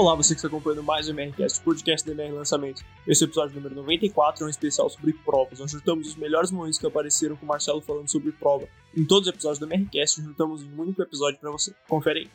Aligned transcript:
Olá, 0.00 0.14
você 0.14 0.32
que 0.32 0.38
está 0.38 0.46
acompanhando 0.46 0.84
mais 0.84 1.08
o 1.08 1.10
MRCast, 1.10 1.60
podcast 1.60 2.06
do 2.06 2.12
MR 2.12 2.32
Lançamento. 2.32 2.84
Esse 3.04 3.24
episódio 3.24 3.56
número 3.56 3.74
94 3.74 4.44
é 4.44 4.46
um 4.46 4.48
especial 4.48 4.88
sobre 4.88 5.12
provas. 5.12 5.58
Nós 5.58 5.72
juntamos 5.72 6.06
os 6.06 6.14
melhores 6.14 6.52
momentos 6.52 6.78
que 6.78 6.86
apareceram 6.86 7.34
com 7.34 7.44
o 7.44 7.48
Marcelo 7.48 7.80
falando 7.80 8.08
sobre 8.08 8.30
prova. 8.30 8.68
Em 8.96 9.04
todos 9.04 9.26
os 9.26 9.34
episódios 9.34 9.58
do 9.58 9.66
MRCast, 9.66 10.22
juntamos 10.22 10.62
um 10.62 10.82
único 10.82 11.02
episódio 11.02 11.40
para 11.40 11.50
você. 11.50 11.74
Confere 11.88 12.20
aí. 12.20 12.30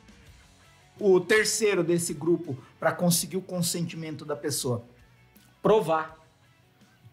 O 1.00 1.22
terceiro 1.22 1.86
desse 1.86 2.14
grupo 2.14 2.62
para 2.78 2.92
conseguir 2.92 3.38
o 3.38 3.42
consentimento 3.42 4.26
da 4.26 4.36
pessoa. 4.36 4.84
Provar. 5.62 6.18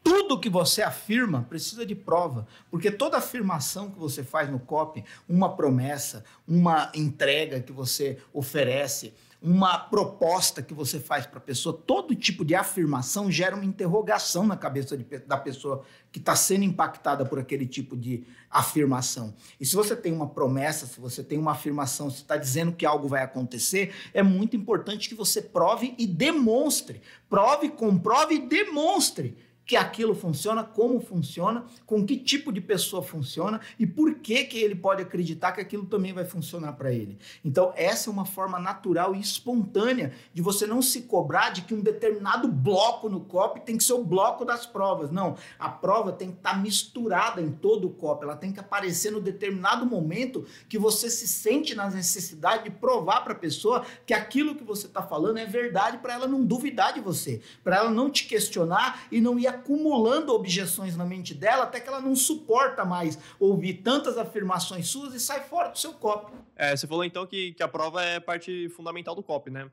Tudo 0.03 0.41
que 0.41 0.51
você 0.51 0.83
afirma 0.83 1.47
precisa 1.49 1.87
de 1.87 1.95
prova, 1.95 2.45
porque 2.73 2.91
toda 2.91 3.19
afirmação 3.19 3.89
que 3.89 4.01
você 4.01 4.25
faz 4.25 4.51
no 4.51 4.59
COP, 4.59 5.05
uma 5.29 5.55
promessa, 5.55 6.25
uma 6.49 6.91
entrega 6.93 7.61
que 7.61 7.71
você 7.71 8.19
oferece, 8.33 9.15
uma 9.43 9.79
proposta 9.79 10.63
que 10.63 10.75
você 10.75 11.01
faz 11.01 11.25
para 11.27 11.39
a 11.39 11.43
pessoa, 11.43 11.79
todo 11.87 12.15
tipo 12.15 12.45
de 12.45 12.55
afirmação 12.55 13.31
gera 13.31 13.57
uma 13.57 13.65
interrogação 13.65 14.47
na 14.47 14.57
cabeça 14.57 14.99
de, 14.99 15.05
da 15.21 15.37
pessoa 15.37 15.83
que 16.13 16.19
está 16.19 16.37
sendo 16.37 16.65
impactada 16.65 17.25
por 17.25 17.39
aquele 17.39 17.67
tipo 17.67 17.97
de 17.97 18.25
afirmação. 18.51 19.35
E 19.59 19.65
se 19.65 19.75
você 19.75 19.97
tem 19.97 20.13
uma 20.13 20.29
promessa, 20.29 20.87
se 20.87 21.01
você 21.01 21.23
tem 21.23 21.39
uma 21.39 21.53
afirmação, 21.53 22.11
se 22.11 22.17
está 22.17 22.37
dizendo 22.37 22.73
que 22.73 22.85
algo 22.85 23.09
vai 23.09 23.23
acontecer, 23.23 23.95
é 24.13 24.23
muito 24.23 24.57
importante 24.57 25.09
que 25.09 25.15
você 25.15 25.41
prove 25.41 25.95
e 25.97 26.07
demonstre. 26.07 27.01
Prove, 27.29 27.71
comprove 27.71 28.35
e 28.35 28.47
demonstre 28.47 29.37
que 29.71 29.77
aquilo 29.77 30.17
funciona, 30.17 30.65
como 30.65 30.99
funciona, 30.99 31.65
com 31.87 32.05
que 32.05 32.17
tipo 32.17 32.51
de 32.51 32.61
pessoa 32.61 33.05
funciona 33.05 33.61
e 33.79 33.87
por 33.87 34.17
que, 34.17 34.43
que 34.43 34.59
ele 34.59 34.75
pode 34.75 35.01
acreditar 35.01 35.53
que 35.53 35.61
aquilo 35.61 35.87
também 35.87 36.13
vai 36.13 36.25
funcionar 36.25 36.73
para 36.73 36.93
ele. 36.93 37.17
Então, 37.45 37.73
essa 37.77 38.11
é 38.11 38.13
uma 38.13 38.25
forma 38.25 38.59
natural 38.59 39.15
e 39.15 39.21
espontânea 39.21 40.13
de 40.35 40.43
você 40.43 40.67
não 40.67 40.83
se 40.83 41.03
cobrar 41.03 41.51
de 41.51 41.63
que 41.63 41.73
um 41.73 41.83
determinado 41.83 42.49
bloco 42.49 43.09
no 43.09 43.21
COP 43.21 43.61
tem 43.61 43.79
que 43.79 43.85
ser 43.85 43.93
o 43.93 44.03
bloco 44.03 44.45
das 44.45 44.67
provas. 44.67 45.13
Não, 45.13 45.37
a 45.57 45.69
prova 45.69 46.11
tem 46.11 46.33
que 46.33 46.39
estar 46.39 46.55
tá 46.55 46.59
misturada 46.59 47.41
em 47.41 47.53
todo 47.53 47.87
o 47.87 47.91
COP, 47.91 48.25
ela 48.25 48.35
tem 48.35 48.51
que 48.51 48.59
aparecer 48.59 49.13
no 49.13 49.21
determinado 49.21 49.87
momento 49.87 50.45
que 50.69 50.79
você 50.79 51.09
se 51.09 51.29
sente 51.29 51.77
na 51.77 51.89
necessidade 51.89 52.65
de 52.65 52.71
provar 52.71 53.23
para 53.23 53.35
a 53.35 53.39
pessoa 53.39 53.87
que 54.05 54.13
aquilo 54.13 54.57
que 54.57 54.65
você 54.65 54.89
está 54.89 55.01
falando 55.01 55.39
é 55.39 55.47
verdade 55.47 55.99
para 55.99 56.15
ela 56.15 56.27
não 56.27 56.45
duvidar 56.45 56.93
de 56.93 57.01
você, 57.01 57.41
para 57.63 57.77
ela 57.77 57.91
não 57.93 58.11
te 58.11 58.27
questionar 58.27 59.07
e 59.13 59.21
não 59.21 59.39
ir 59.39 59.60
acumulando 59.61 60.35
objeções 60.35 60.97
na 60.97 61.05
mente 61.05 61.35
dela 61.35 61.65
até 61.65 61.79
que 61.79 61.89
ela 61.89 62.01
não 62.01 62.17
suporta 62.17 62.85
mais 62.85 63.19
ouvir 63.39 63.75
tantas 63.75 64.19
afirmações 64.19 64.89
suas 64.89 65.15
e 65.15 65.21
sai 65.21 65.45
fora 65.45 65.69
do 65.69 65.79
seu 65.79 65.93
copo. 65.95 66.33
É, 66.57 66.77
você 66.77 66.87
falou 66.87 67.05
então 67.05 67.27
que, 67.27 67.53
que 67.53 67.63
a 67.63 67.69
prova 67.69 68.03
é 68.03 68.19
parte 68.19 68.69
fundamental 68.71 69.15
do 69.15 69.23
COP, 69.23 69.51
né? 69.51 69.71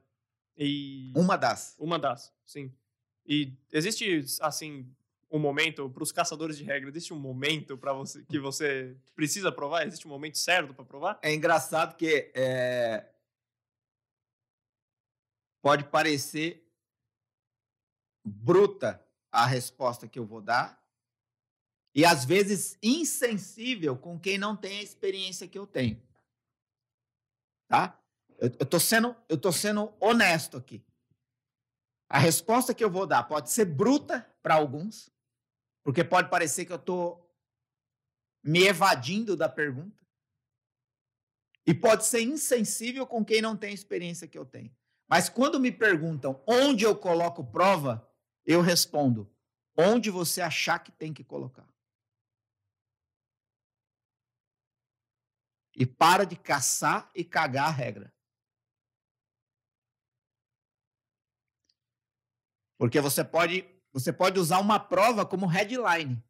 E... 0.58 1.12
Uma 1.16 1.38
das. 1.38 1.76
Uma 1.80 1.98
das, 1.98 2.34
sim. 2.46 2.72
E 3.26 3.54
existe, 3.72 4.24
assim, 4.42 4.90
um 5.30 5.40
momento, 5.40 5.90
para 5.90 6.04
os 6.04 6.12
caçadores 6.12 6.58
de 6.58 6.64
regra, 6.64 6.90
existe 6.90 7.14
um 7.14 7.20
momento 7.20 7.78
para 7.78 7.94
você 7.94 8.24
que 8.24 8.40
você 8.40 8.96
precisa 9.16 9.52
provar? 9.52 9.86
Existe 9.86 10.08
um 10.08 10.10
momento 10.10 10.38
certo 10.38 10.74
para 10.74 10.86
provar? 10.86 11.20
É 11.22 11.34
engraçado 11.34 11.96
que 11.96 12.32
é... 12.34 13.06
pode 15.62 15.84
parecer 15.86 16.66
bruta 18.24 19.02
a 19.32 19.46
resposta 19.46 20.08
que 20.08 20.18
eu 20.18 20.26
vou 20.26 20.42
dar 20.42 20.82
e 21.98 22.06
às 22.06 22.24
vezes 22.24 22.78
insensível 22.82 23.98
com 23.98 24.20
quem 24.20 24.38
não 24.38 24.56
tem 24.56 24.78
a 24.78 24.84
experiência 24.84 25.48
que 25.48 25.58
eu 25.58 25.66
tenho. 25.66 26.00
Tá? 27.68 28.00
Eu, 28.38 28.52
eu, 28.60 28.66
tô 28.68 28.80
sendo, 28.80 29.16
eu 29.28 29.36
tô 29.36 29.52
sendo 29.52 29.92
honesto 30.00 30.58
aqui. 30.58 30.86
A 32.08 32.20
resposta 32.20 32.72
que 32.72 32.84
eu 32.84 32.90
vou 32.92 33.08
dar 33.08 33.24
pode 33.24 33.50
ser 33.50 33.66
bruta 33.66 34.22
para 34.44 34.54
alguns, 34.54 35.10
porque 35.84 36.04
pode 36.04 36.30
parecer 36.30 36.66
que 36.66 36.72
eu 36.72 36.78
tô 36.78 37.20
me 38.44 38.68
evadindo 38.68 39.36
da 39.36 39.50
pergunta. 39.50 40.06
E 41.66 41.74
pode 41.74 42.06
ser 42.06 42.22
insensível 42.22 43.08
com 43.08 43.26
quem 43.26 43.42
não 43.42 43.58
tem 43.58 43.72
a 43.72 43.74
experiência 43.74 44.28
que 44.28 44.38
eu 44.38 44.46
tenho. 44.46 44.72
Mas 45.10 45.30
quando 45.30 45.60
me 45.60 45.72
perguntam 45.72 46.42
onde 46.46 46.86
eu 46.86 46.96
coloco 46.96 47.44
prova, 47.44 48.07
eu 48.48 48.62
respondo: 48.62 49.30
onde 49.78 50.10
você 50.10 50.42
achar 50.42 50.80
que 50.80 50.92
tem 50.92 51.14
que 51.14 51.24
colocar. 51.24 51.68
E 55.76 55.86
para 55.86 56.26
de 56.26 56.36
caçar 56.36 57.12
e 57.14 57.24
cagar 57.24 57.68
a 57.68 57.72
regra. 57.72 58.12
Porque 62.80 63.00
você 63.02 63.24
pode, 63.24 63.64
você 63.92 64.12
pode 64.12 64.40
usar 64.40 64.60
uma 64.60 64.80
prova 64.80 65.26
como 65.26 65.46
headline. 65.46 66.24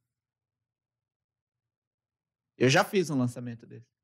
Eu 2.58 2.70
já 2.70 2.84
fiz 2.84 3.10
um 3.10 3.18
lançamento 3.18 3.66
desse. 3.66 3.96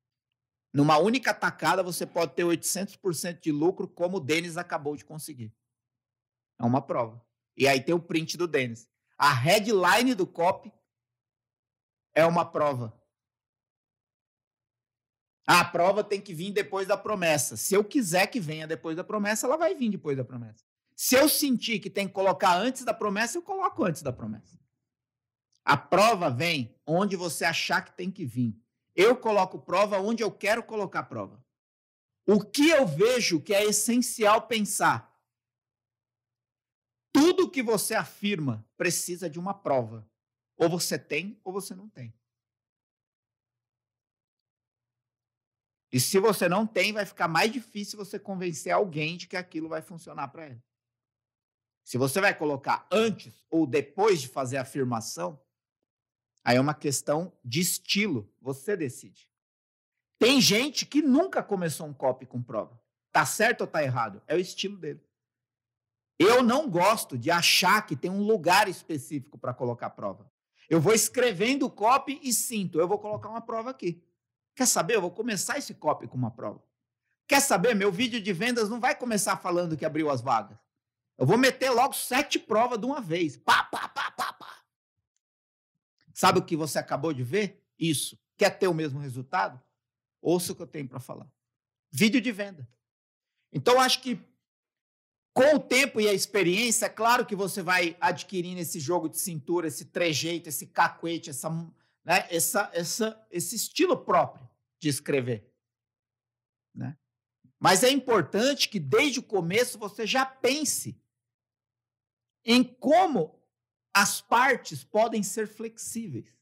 Numa 0.71 0.97
única 0.97 1.33
tacada, 1.33 1.83
você 1.83 2.05
pode 2.05 2.33
ter 2.35 2.43
800% 2.43 3.39
de 3.39 3.51
lucro, 3.51 3.87
como 3.87 4.17
o 4.17 4.19
Denis 4.19 4.57
acabou 4.57 4.95
de 4.95 5.03
conseguir. 5.03 5.53
É 6.59 6.63
uma 6.63 6.81
prova. 6.81 7.23
E 7.55 7.67
aí 7.67 7.81
tem 7.81 7.93
o 7.93 7.99
print 7.99 8.37
do 8.37 8.47
Denis. 8.47 8.89
A 9.17 9.31
headline 9.31 10.15
do 10.15 10.25
copy 10.25 10.71
é 12.13 12.25
uma 12.25 12.45
prova. 12.45 12.99
A 15.45 15.63
prova 15.63 16.03
tem 16.03 16.21
que 16.21 16.33
vir 16.33 16.51
depois 16.51 16.87
da 16.87 16.97
promessa. 16.97 17.57
Se 17.57 17.75
eu 17.75 17.83
quiser 17.83 18.27
que 18.27 18.39
venha 18.39 18.65
depois 18.65 18.95
da 18.95 19.03
promessa, 19.03 19.45
ela 19.45 19.57
vai 19.57 19.75
vir 19.75 19.89
depois 19.89 20.15
da 20.15 20.23
promessa. 20.23 20.63
Se 20.95 21.15
eu 21.15 21.27
sentir 21.27 21.79
que 21.79 21.89
tem 21.89 22.07
que 22.07 22.13
colocar 22.13 22.55
antes 22.55 22.85
da 22.85 22.93
promessa, 22.93 23.37
eu 23.37 23.41
coloco 23.41 23.83
antes 23.83 24.01
da 24.01 24.13
promessa. 24.13 24.57
A 25.65 25.75
prova 25.75 26.29
vem 26.29 26.75
onde 26.85 27.15
você 27.15 27.45
achar 27.45 27.83
que 27.83 27.95
tem 27.95 28.11
que 28.11 28.25
vir. 28.25 28.55
Eu 28.95 29.15
coloco 29.15 29.59
prova 29.59 29.99
onde 29.99 30.23
eu 30.23 30.31
quero 30.31 30.63
colocar 30.63 31.03
prova. 31.03 31.43
O 32.25 32.39
que 32.39 32.69
eu 32.69 32.85
vejo 32.85 33.41
que 33.41 33.53
é 33.53 33.65
essencial 33.65 34.43
pensar 34.43 35.12
tudo 37.13 37.49
que 37.49 37.63
você 37.63 37.93
afirma 37.93 38.67
precisa 38.75 39.29
de 39.29 39.39
uma 39.39 39.53
prova. 39.53 40.05
Ou 40.57 40.67
você 40.67 40.97
tem 40.99 41.39
ou 41.43 41.53
você 41.53 41.73
não 41.73 41.87
tem. 41.87 42.13
E 45.91 45.99
se 45.99 46.19
você 46.19 46.49
não 46.49 46.65
tem, 46.65 46.91
vai 46.91 47.05
ficar 47.05 47.27
mais 47.27 47.51
difícil 47.51 47.99
você 47.99 48.17
convencer 48.17 48.73
alguém 48.73 49.15
de 49.15 49.27
que 49.27 49.37
aquilo 49.37 49.69
vai 49.69 49.81
funcionar 49.81 50.27
para 50.29 50.47
ele. 50.47 50.63
Se 51.83 51.99
você 51.99 52.19
vai 52.19 52.35
colocar 52.35 52.87
antes 52.91 53.45
ou 53.47 53.67
depois 53.67 54.19
de 54.19 54.27
fazer 54.27 54.57
a 54.57 54.63
afirmação, 54.63 55.39
aí 56.43 56.57
é 56.57 56.59
uma 56.59 56.73
questão 56.73 57.31
de 57.45 57.59
estilo. 57.59 58.27
Você 58.41 58.75
decide. 58.75 59.29
Tem 60.17 60.41
gente 60.41 60.85
que 60.85 61.01
nunca 61.01 61.43
começou 61.43 61.85
um 61.85 61.93
copy 61.93 62.25
com 62.25 62.41
prova. 62.41 62.81
Tá 63.11 63.23
certo 63.23 63.61
ou 63.61 63.67
tá 63.67 63.83
errado? 63.83 64.19
É 64.25 64.35
o 64.35 64.39
estilo 64.39 64.77
dele. 64.77 64.99
Eu 66.19 66.43
não 66.43 66.69
gosto 66.69 67.17
de 67.17 67.31
achar 67.31 67.85
que 67.85 67.95
tem 67.95 68.09
um 68.09 68.21
lugar 68.21 68.67
específico 68.67 69.37
para 69.37 69.53
colocar 69.53 69.89
prova. 69.91 70.31
Eu 70.69 70.79
vou 70.79 70.93
escrevendo 70.93 71.69
copy 71.69 72.19
e 72.23 72.31
sinto, 72.31 72.79
eu 72.79 72.87
vou 72.87 72.99
colocar 72.99 73.29
uma 73.29 73.41
prova 73.41 73.71
aqui. 73.71 74.01
Quer 74.55 74.67
saber? 74.67 74.95
Eu 74.95 75.01
vou 75.01 75.11
começar 75.11 75.57
esse 75.57 75.73
copy 75.73 76.07
com 76.07 76.17
uma 76.17 76.31
prova. 76.31 76.63
Quer 77.27 77.41
saber? 77.41 77.75
Meu 77.75 77.91
vídeo 77.91 78.21
de 78.21 78.33
vendas 78.33 78.69
não 78.69 78.79
vai 78.79 78.95
começar 78.95 79.37
falando 79.37 79.75
que 79.75 79.85
abriu 79.85 80.09
as 80.09 80.21
vagas. 80.21 80.57
Eu 81.17 81.25
vou 81.25 81.37
meter 81.37 81.69
logo 81.69 81.93
sete 81.93 82.37
provas 82.39 82.79
de 82.79 82.85
uma 82.85 83.01
vez. 83.01 83.37
Pá, 83.37 83.63
pá, 83.63 83.87
pá, 83.87 84.11
pá, 84.11 84.33
pá. 84.33 84.57
Sabe 86.13 86.39
o 86.39 86.43
que 86.43 86.55
você 86.55 86.77
acabou 86.77 87.13
de 87.13 87.23
ver? 87.23 87.63
Isso. 87.77 88.19
Quer 88.37 88.51
ter 88.51 88.67
o 88.67 88.73
mesmo 88.73 88.99
resultado? 88.99 89.61
Ouça 90.21 90.51
o 90.51 90.55
que 90.55 90.61
eu 90.61 90.67
tenho 90.67 90.87
para 90.87 90.99
falar. 90.99 91.31
Vídeo 91.91 92.21
de 92.21 92.31
venda. 92.31 92.67
Então, 93.51 93.79
acho 93.79 94.01
que 94.01 94.19
com 95.33 95.55
o 95.55 95.59
tempo 95.59 95.99
e 95.99 96.07
a 96.07 96.13
experiência, 96.13 96.87
claro 96.87 97.25
que 97.25 97.35
você 97.35 97.63
vai 97.63 97.97
adquirindo 97.99 98.61
esse 98.61 98.79
jogo 98.79 99.09
de 99.09 99.17
cintura, 99.17 99.67
esse 99.67 99.85
trejeito, 99.85 100.47
esse 100.47 100.67
cacuete, 100.67 101.31
essa, 101.31 101.49
né, 102.05 102.27
essa, 102.29 102.69
essa, 102.71 103.27
esse 103.31 103.55
estilo 103.55 103.97
próprio 103.97 104.47
de 104.79 104.89
escrever. 104.89 105.51
Né? 106.73 106.95
Mas 107.59 107.83
é 107.83 107.89
importante 107.89 108.69
que 108.69 108.79
desde 108.79 109.19
o 109.19 109.23
começo 109.23 109.79
você 109.79 110.05
já 110.05 110.23
pense 110.23 111.01
em 112.45 112.63
como 112.63 113.41
as 113.91 114.21
partes 114.21 114.83
podem 114.83 115.23
ser 115.23 115.47
flexíveis. 115.47 116.37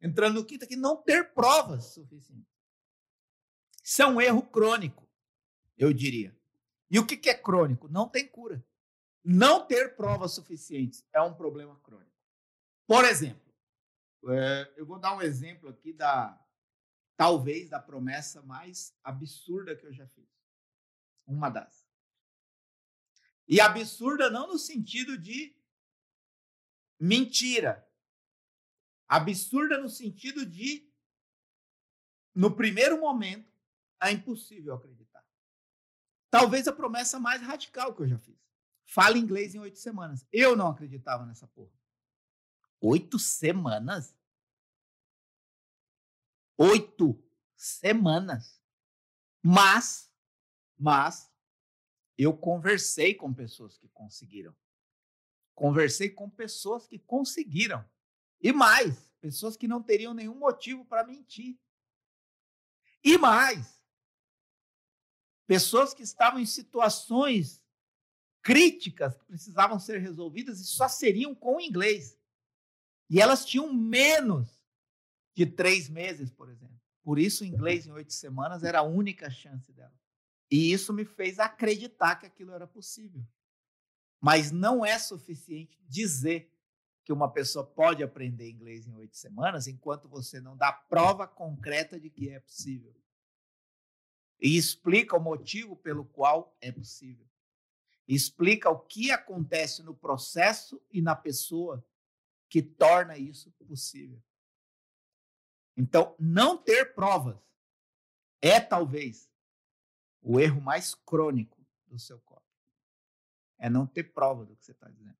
Entrando 0.00 0.36
no 0.36 0.44
quinto 0.46 0.64
aqui, 0.64 0.76
não 0.76 0.96
ter 0.96 1.32
provas 1.34 1.92
suficientes. 1.92 2.50
Isso 3.82 4.00
é 4.00 4.06
um 4.06 4.20
erro 4.20 4.42
crônico, 4.42 5.08
eu 5.76 5.92
diria. 5.92 6.34
E 6.92 6.98
o 6.98 7.06
que 7.06 7.30
é 7.30 7.34
crônico? 7.34 7.88
Não 7.88 8.06
tem 8.06 8.28
cura. 8.28 8.62
Não 9.24 9.66
ter 9.66 9.96
provas 9.96 10.32
suficientes 10.32 11.02
é 11.10 11.22
um 11.22 11.32
problema 11.32 11.80
crônico. 11.80 12.12
Por 12.86 13.06
exemplo, 13.06 13.50
é, 14.28 14.74
eu 14.76 14.84
vou 14.84 14.98
dar 14.98 15.16
um 15.16 15.22
exemplo 15.22 15.70
aqui 15.70 15.94
da 15.94 16.38
talvez 17.16 17.70
da 17.70 17.80
promessa 17.80 18.42
mais 18.42 18.94
absurda 19.02 19.74
que 19.74 19.86
eu 19.86 19.92
já 19.94 20.06
fiz. 20.08 20.28
Uma 21.26 21.48
das. 21.48 21.88
E 23.48 23.58
absurda 23.58 24.28
não 24.28 24.48
no 24.48 24.58
sentido 24.58 25.16
de 25.16 25.56
mentira. 27.00 27.88
Absurda 29.08 29.78
no 29.78 29.88
sentido 29.88 30.44
de, 30.44 30.92
no 32.34 32.54
primeiro 32.54 33.00
momento, 33.00 33.50
é 34.02 34.10
impossível 34.10 34.74
acreditar. 34.74 35.01
Talvez 36.32 36.66
a 36.66 36.72
promessa 36.72 37.20
mais 37.20 37.42
radical 37.42 37.94
que 37.94 38.00
eu 38.00 38.08
já 38.08 38.18
fiz. 38.18 38.42
Fala 38.86 39.18
inglês 39.18 39.54
em 39.54 39.58
oito 39.58 39.78
semanas. 39.78 40.26
Eu 40.32 40.56
não 40.56 40.68
acreditava 40.68 41.26
nessa 41.26 41.46
porra. 41.46 41.78
Oito 42.80 43.18
semanas? 43.18 44.16
Oito 46.56 47.22
semanas. 47.54 48.58
Mas, 49.42 50.10
mas, 50.78 51.30
eu 52.16 52.34
conversei 52.34 53.14
com 53.14 53.34
pessoas 53.34 53.76
que 53.76 53.88
conseguiram. 53.88 54.56
Conversei 55.54 56.08
com 56.08 56.30
pessoas 56.30 56.86
que 56.86 56.98
conseguiram. 56.98 57.86
E 58.40 58.54
mais, 58.54 59.12
pessoas 59.20 59.54
que 59.54 59.68
não 59.68 59.82
teriam 59.82 60.14
nenhum 60.14 60.38
motivo 60.38 60.82
para 60.86 61.04
mentir. 61.04 61.60
E 63.04 63.18
mais, 63.18 63.81
pessoas 65.52 65.92
que 65.92 66.02
estavam 66.02 66.40
em 66.40 66.46
situações 66.46 67.62
críticas 68.40 69.14
que 69.14 69.26
precisavam 69.26 69.78
ser 69.78 69.98
resolvidas 69.98 70.58
e 70.58 70.64
só 70.64 70.88
seriam 70.88 71.34
com 71.34 71.56
o 71.56 71.60
inglês. 71.60 72.18
E 73.10 73.20
elas 73.20 73.44
tinham 73.44 73.70
menos 73.70 74.48
de 75.36 75.44
três 75.44 75.90
meses, 75.90 76.30
por 76.30 76.48
exemplo. 76.48 76.80
Por 77.02 77.18
isso, 77.18 77.44
o 77.44 77.46
inglês 77.46 77.86
em 77.86 77.90
oito 77.90 78.14
semanas 78.14 78.64
era 78.64 78.78
a 78.78 78.82
única 78.82 79.28
chance 79.28 79.70
dela. 79.74 79.92
E 80.50 80.72
isso 80.72 80.90
me 80.90 81.04
fez 81.04 81.38
acreditar 81.38 82.16
que 82.16 82.24
aquilo 82.24 82.52
era 82.52 82.66
possível. 82.66 83.22
Mas 84.18 84.50
não 84.50 84.82
é 84.82 84.98
suficiente 84.98 85.78
dizer 85.86 86.50
que 87.04 87.12
uma 87.12 87.30
pessoa 87.30 87.62
pode 87.62 88.02
aprender 88.02 88.48
inglês 88.48 88.86
em 88.86 88.94
oito 88.94 89.18
semanas 89.18 89.66
enquanto 89.66 90.08
você 90.08 90.40
não 90.40 90.56
dá 90.56 90.72
prova 90.72 91.28
concreta 91.28 92.00
de 92.00 92.08
que 92.08 92.30
é 92.30 92.40
possível. 92.40 93.01
E 94.42 94.56
explica 94.56 95.16
o 95.16 95.20
motivo 95.20 95.76
pelo 95.76 96.04
qual 96.04 96.56
é 96.60 96.72
possível. 96.72 97.24
explica 98.08 98.68
o 98.68 98.80
que 98.80 99.12
acontece 99.12 99.82
no 99.82 99.94
processo 99.94 100.82
e 100.90 101.00
na 101.00 101.14
pessoa 101.14 101.82
que 102.48 102.60
torna 102.60 103.16
isso 103.16 103.50
possível. 103.52 104.20
Então, 105.76 106.14
não 106.18 106.58
ter 106.58 106.94
provas 106.94 107.38
é 108.42 108.60
talvez 108.60 109.30
o 110.20 110.40
erro 110.40 110.60
mais 110.60 110.94
crônico 110.94 111.64
do 111.86 111.98
seu 111.98 112.20
corpo. 112.20 112.46
É 113.56 113.70
não 113.70 113.86
ter 113.86 114.12
prova 114.12 114.44
do 114.44 114.56
que 114.56 114.64
você 114.64 114.72
está 114.72 114.88
dizendo. 114.88 115.16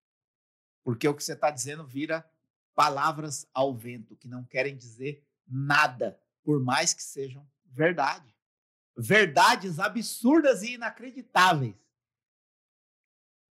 Porque 0.83 1.07
o 1.07 1.15
que 1.15 1.23
você 1.23 1.35
está 1.35 1.51
dizendo 1.51 1.87
vira 1.87 2.29
palavras 2.75 3.47
ao 3.55 3.75
vento, 3.75 4.17
que 4.17 4.27
não 4.27 4.45
querem 4.45 4.77
dizer 4.77 5.25
nada, 5.47 6.21
por 6.43 6.61
mais 6.61 6.93
que 6.93 7.03
sejam 7.03 7.49
verdade. 7.65 8.35
Verdades 8.97 9.79
absurdas 9.79 10.63
e 10.63 10.75
inacreditáveis 10.75 11.75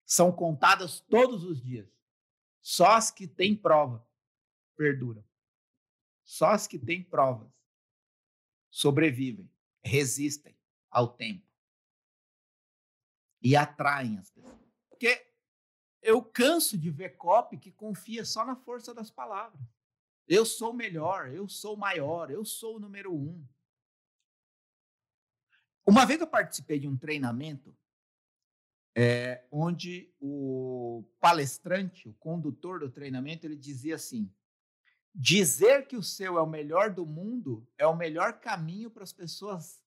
são 0.05 0.31
contadas 0.33 1.01
todos 1.01 1.45
os 1.45 1.63
dias. 1.63 1.89
Só 2.61 2.89
as 2.89 3.11
que 3.11 3.27
têm 3.27 3.57
prova 3.57 4.07
perduram. 4.77 5.25
Só 6.25 6.49
as 6.49 6.67
que 6.67 6.79
têm 6.79 7.03
provas 7.03 7.51
sobrevivem, 8.71 9.51
resistem 9.83 10.57
ao 10.91 11.09
tempo 11.09 11.47
e 13.43 13.57
atraem 13.57 14.19
as 14.19 14.31
pessoas. 14.31 14.59
Porque 14.89 15.27
eu 16.03 16.23
canso 16.23 16.79
de 16.79 16.91
ver 16.91 17.17
copy 17.17 17.59
que 17.59 17.73
confia 17.73 18.25
só 18.25 18.45
na 18.45 18.55
força 18.55 18.95
das 18.95 19.11
palavras. 19.11 19.61
Eu 20.27 20.47
sou 20.47 20.73
melhor, 20.73 21.33
eu 21.33 21.49
sou 21.49 21.77
maior, 21.77 22.31
eu 22.31 22.45
sou 22.45 22.77
o 22.77 22.81
número 22.81 23.13
um. 23.13 23.45
Uma 25.87 26.05
vez 26.05 26.21
eu 26.21 26.27
participei 26.27 26.79
de 26.79 26.89
um 26.89 26.97
treinamento 26.97 27.77
é, 28.97 29.47
onde 29.51 30.13
o 30.21 31.05
palestrante, 31.21 32.09
o 32.09 32.15
condutor 32.15 32.81
do 32.81 32.91
treinamento, 32.91 33.47
ele 33.47 33.57
dizia 33.57 33.95
assim: 33.95 34.33
dizer 35.15 35.87
que 35.87 35.97
o 35.97 36.03
seu 36.03 36.39
é 36.39 36.43
o 36.43 36.47
melhor 36.47 36.91
do 36.91 37.07
mundo 37.07 37.67
é 37.77 37.87
o 37.87 37.97
melhor 37.97 38.41
caminho 38.41 38.91
para 38.91 39.03
as 39.03 39.13
pessoas 39.13 39.81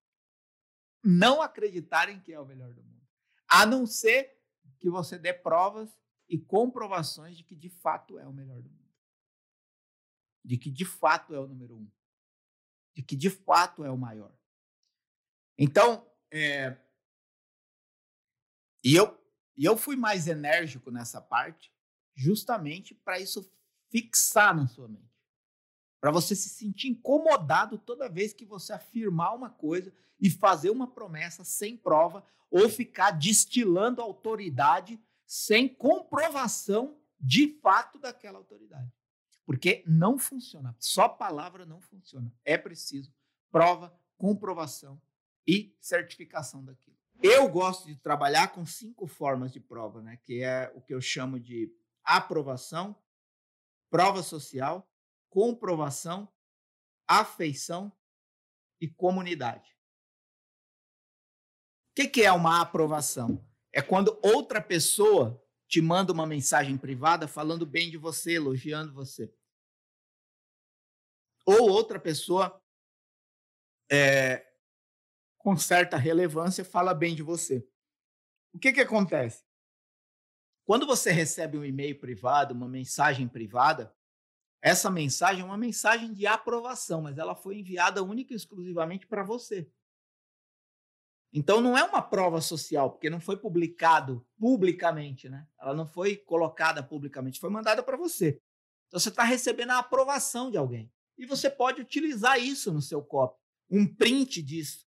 não 1.04 1.42
acreditarem 1.42 2.20
que 2.20 2.34
é 2.34 2.40
o 2.40 2.46
melhor 2.46 2.74
do 2.74 2.82
mundo, 2.82 3.06
a 3.48 3.66
não 3.66 3.86
ser 3.86 4.38
que 4.80 4.90
você 4.90 5.18
dê 5.18 5.34
provas 5.34 5.90
e 6.30 6.38
comprovações 6.38 7.38
de 7.38 7.44
que 7.44 7.56
de 7.56 7.70
fato 7.70 8.18
é 8.18 8.28
o 8.28 8.34
melhor 8.34 8.62
do 8.62 8.70
mundo, 8.70 8.94
de 10.44 10.58
que 10.58 10.72
de 10.72 10.86
fato 10.86 11.36
é 11.36 11.40
o 11.40 11.48
número 11.48 11.78
um, 11.78 11.92
de 12.94 13.04
que 13.04 13.16
de 13.16 13.30
fato 13.30 13.84
é 13.84 13.92
o 13.92 13.98
maior. 13.98 14.34
Então, 15.58 16.06
é, 16.32 16.78
e 18.84 18.96
eu, 18.96 19.18
e 19.56 19.64
eu 19.66 19.78
fui 19.78 19.96
mais 19.96 20.28
enérgico 20.28 20.92
nessa 20.92 21.22
parte, 21.22 21.72
justamente 22.16 22.94
para 22.94 23.20
isso 23.20 23.50
fixar 23.90 24.56
na 24.56 24.68
sua 24.68 24.88
mente. 24.88 25.14
Para 26.02 26.12
você 26.12 26.36
se 26.36 26.50
sentir 26.50 26.90
incomodado 26.90 27.78
toda 27.78 28.10
vez 28.10 28.34
que 28.34 28.46
você 28.46 28.74
afirmar 28.74 29.34
uma 29.34 29.50
coisa 29.50 29.94
e 30.20 30.30
fazer 30.30 30.70
uma 30.70 30.88
promessa 30.88 31.44
sem 31.44 31.78
prova 31.78 32.26
ou 32.52 32.68
ficar 32.70 33.12
destilando 33.12 34.02
autoridade 34.02 35.00
sem 35.26 35.68
comprovação 35.68 37.00
de 37.20 37.48
fato 37.62 37.98
daquela 37.98 38.38
autoridade. 38.38 38.92
Porque 39.46 39.84
não 39.88 40.18
funciona. 40.18 40.76
Só 40.78 41.08
palavra 41.08 41.66
não 41.66 41.80
funciona. 41.80 42.34
É 42.44 42.58
preciso 42.58 43.14
prova, 43.50 43.98
comprovação 44.18 45.02
e 45.48 45.76
certificação 45.82 46.64
daquilo. 46.64 46.98
Eu 47.22 47.48
gosto 47.48 47.88
de 47.88 47.96
trabalhar 47.96 48.50
com 48.50 48.66
cinco 48.66 49.08
formas 49.08 49.52
de 49.52 49.60
prova, 49.60 50.02
né? 50.02 50.18
que 50.18 50.44
é 50.44 50.72
o 50.76 50.82
que 50.82 50.94
eu 50.94 51.00
chamo 51.00 51.40
de 51.40 51.74
aprovação, 52.04 52.96
prova 53.90 54.22
social, 54.22 54.90
comprovação, 55.30 56.32
afeição 57.08 57.92
e 58.82 58.88
comunidade. 58.88 59.72
O 61.92 61.96
que, 61.96 62.08
que 62.08 62.24
é 62.24 62.32
uma 62.32 62.60
aprovação? 62.60 63.48
É 63.72 63.82
quando 63.82 64.20
outra 64.22 64.62
pessoa 64.62 65.42
te 65.68 65.80
manda 65.80 66.12
uma 66.12 66.26
mensagem 66.26 66.78
privada 66.78 67.28
falando 67.28 67.66
bem 67.66 67.90
de 67.90 67.98
você, 67.98 68.34
elogiando 68.34 68.94
você. 68.94 69.34
Ou 71.46 71.70
outra 71.70 72.00
pessoa 72.00 72.62
é, 73.92 74.53
com 75.44 75.58
certa 75.58 75.98
relevância 75.98 76.64
fala 76.64 76.94
bem 76.94 77.14
de 77.14 77.22
você. 77.22 77.68
O 78.54 78.60
que, 78.60 78.72
que 78.72 78.80
acontece? 78.80 79.44
Quando 80.66 80.88
você 80.88 81.12
recebe 81.12 81.58
um 81.58 81.66
e-mail 81.66 82.00
privado, 82.00 82.54
uma 82.54 82.70
mensagem 82.70 83.28
privada, 83.28 83.94
essa 84.62 84.90
mensagem 84.90 85.42
é 85.42 85.46
uma 85.46 85.58
mensagem 85.58 86.14
de 86.14 86.26
aprovação, 86.26 87.02
mas 87.02 87.18
ela 87.18 87.36
foi 87.36 87.60
enviada 87.60 88.02
única 88.02 88.32
e 88.32 88.38
exclusivamente 88.38 89.06
para 89.06 89.22
você. 89.22 89.70
Então 91.34 91.60
não 91.60 91.78
é 91.78 91.84
uma 91.84 92.02
prova 92.02 92.40
social, 92.40 92.92
porque 92.92 93.10
não 93.10 93.20
foi 93.20 93.36
publicado 93.36 94.26
publicamente, 94.40 95.28
né? 95.28 95.46
Ela 95.60 95.74
não 95.74 95.86
foi 95.86 96.16
colocada 96.16 96.82
publicamente, 96.82 97.42
foi 97.42 97.50
mandada 97.50 97.84
para 97.84 97.98
você. 97.98 98.40
Então 98.88 99.00
você 99.00 99.10
está 99.10 99.24
recebendo 99.24 99.72
a 99.72 99.80
aprovação 99.80 100.50
de 100.50 100.58
alguém. 100.58 100.90
E 101.18 101.26
você 101.26 101.50
pode 101.50 101.82
utilizar 101.82 102.40
isso 102.40 102.72
no 102.72 102.82
seu 102.82 103.04
copy. 103.04 103.38
Um 103.70 103.86
print 103.86 104.42
disso. 104.42 104.88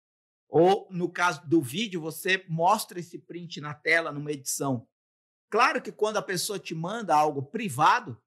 Ou, 0.55 0.87
no 0.91 1.09
caso 1.09 1.41
do 1.47 1.59
vídeo, 1.59 1.99
você 1.99 2.45
mostra 2.47 2.99
esse 2.99 3.17
print 3.17 3.59
na 3.59 3.73
tela 3.73 4.11
numa 4.11 4.31
edição. 4.31 4.87
Claro 5.49 5.81
que 5.81 5.91
quando 5.91 6.17
a 6.17 6.21
pessoa 6.21 6.59
te 6.59 6.75
manda 6.75 7.15
algo 7.15 7.41
privado, 7.41 8.21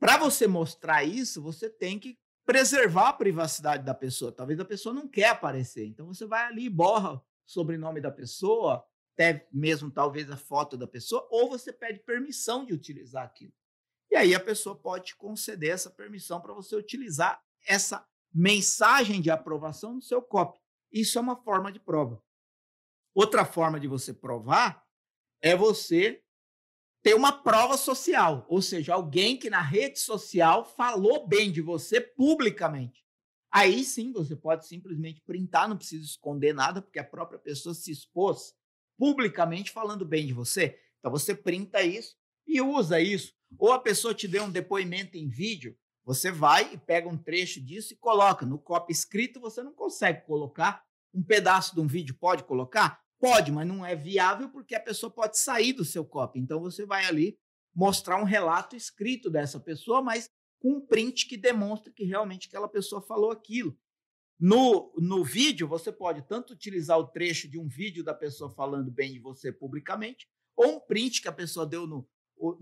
para 0.00 0.16
você 0.16 0.46
mostrar 0.46 1.04
isso, 1.04 1.42
você 1.42 1.68
tem 1.68 1.98
que 1.98 2.18
preservar 2.46 3.10
a 3.10 3.12
privacidade 3.12 3.84
da 3.84 3.92
pessoa. 3.92 4.32
Talvez 4.32 4.58
a 4.58 4.64
pessoa 4.64 4.94
não 4.94 5.06
quer 5.06 5.28
aparecer. 5.28 5.84
Então 5.84 6.06
você 6.06 6.24
vai 6.24 6.46
ali 6.46 6.64
e 6.64 6.70
borra 6.70 7.16
o 7.16 7.22
sobrenome 7.44 8.00
da 8.00 8.10
pessoa, 8.10 8.82
até 9.12 9.46
mesmo 9.52 9.90
talvez 9.90 10.30
a 10.30 10.36
foto 10.38 10.78
da 10.78 10.86
pessoa, 10.86 11.28
ou 11.30 11.50
você 11.50 11.70
pede 11.70 12.00
permissão 12.00 12.64
de 12.64 12.72
utilizar 12.72 13.22
aquilo. 13.22 13.52
E 14.10 14.16
aí 14.16 14.34
a 14.34 14.40
pessoa 14.40 14.74
pode 14.74 15.14
conceder 15.14 15.72
essa 15.72 15.90
permissão 15.90 16.40
para 16.40 16.54
você 16.54 16.74
utilizar 16.74 17.38
essa 17.66 18.02
mensagem 18.32 19.20
de 19.20 19.30
aprovação 19.30 19.92
no 19.92 20.00
seu 20.00 20.22
copy. 20.22 20.58
Isso 20.92 21.18
é 21.18 21.20
uma 21.20 21.36
forma 21.36 21.70
de 21.70 21.80
prova. 21.80 22.22
Outra 23.14 23.44
forma 23.44 23.80
de 23.80 23.88
você 23.88 24.12
provar 24.12 24.84
é 25.42 25.56
você 25.56 26.22
ter 27.02 27.14
uma 27.14 27.32
prova 27.32 27.76
social, 27.76 28.44
ou 28.48 28.60
seja, 28.60 28.94
alguém 28.94 29.36
que 29.36 29.48
na 29.48 29.62
rede 29.62 29.98
social 29.98 30.64
falou 30.64 31.26
bem 31.26 31.50
de 31.50 31.60
você 31.60 32.00
publicamente. 32.00 33.04
Aí 33.50 33.82
sim 33.84 34.12
você 34.12 34.36
pode 34.36 34.66
simplesmente 34.66 35.22
printar, 35.22 35.68
não 35.68 35.76
precisa 35.76 36.04
esconder 36.04 36.52
nada, 36.52 36.82
porque 36.82 36.98
a 36.98 37.04
própria 37.04 37.38
pessoa 37.38 37.74
se 37.74 37.90
expôs 37.90 38.54
publicamente 38.98 39.70
falando 39.70 40.04
bem 40.04 40.26
de 40.26 40.32
você. 40.32 40.78
Então 40.98 41.10
você 41.10 41.34
printa 41.34 41.82
isso 41.82 42.16
e 42.46 42.60
usa 42.60 43.00
isso. 43.00 43.32
Ou 43.58 43.72
a 43.72 43.78
pessoa 43.78 44.14
te 44.14 44.28
deu 44.28 44.44
um 44.44 44.50
depoimento 44.50 45.16
em 45.16 45.28
vídeo, 45.28 45.76
você 46.08 46.32
vai 46.32 46.72
e 46.72 46.78
pega 46.78 47.06
um 47.06 47.18
trecho 47.18 47.60
disso 47.60 47.92
e 47.92 47.96
coloca. 47.96 48.46
No 48.46 48.58
copy 48.58 48.90
escrito 48.90 49.38
você 49.38 49.62
não 49.62 49.74
consegue 49.74 50.24
colocar. 50.24 50.82
Um 51.12 51.22
pedaço 51.22 51.74
de 51.74 51.82
um 51.82 51.86
vídeo 51.86 52.16
pode 52.18 52.44
colocar? 52.44 52.98
Pode, 53.20 53.52
mas 53.52 53.68
não 53.68 53.84
é 53.84 53.94
viável 53.94 54.48
porque 54.48 54.74
a 54.74 54.80
pessoa 54.80 55.12
pode 55.12 55.38
sair 55.38 55.74
do 55.74 55.84
seu 55.84 56.06
copy. 56.06 56.38
Então 56.40 56.62
você 56.62 56.86
vai 56.86 57.04
ali 57.04 57.38
mostrar 57.74 58.18
um 58.18 58.24
relato 58.24 58.74
escrito 58.74 59.28
dessa 59.28 59.60
pessoa, 59.60 60.00
mas 60.00 60.30
com 60.58 60.78
um 60.78 60.80
print 60.80 61.26
que 61.26 61.36
demonstra 61.36 61.92
que 61.92 62.04
realmente 62.04 62.48
aquela 62.48 62.68
pessoa 62.68 63.02
falou 63.02 63.30
aquilo. 63.30 63.76
No, 64.40 64.90
no 64.96 65.22
vídeo, 65.22 65.68
você 65.68 65.92
pode 65.92 66.22
tanto 66.22 66.54
utilizar 66.54 66.98
o 66.98 67.06
trecho 67.06 67.50
de 67.50 67.58
um 67.58 67.68
vídeo 67.68 68.02
da 68.02 68.14
pessoa 68.14 68.48
falando 68.48 68.90
bem 68.90 69.12
de 69.12 69.18
você 69.18 69.52
publicamente, 69.52 70.26
ou 70.56 70.76
um 70.76 70.80
print 70.80 71.20
que 71.20 71.28
a 71.28 71.32
pessoa 71.32 71.66
deu 71.66 71.86
no, 71.86 72.08